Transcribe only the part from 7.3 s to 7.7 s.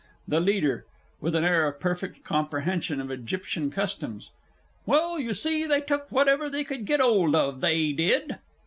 of,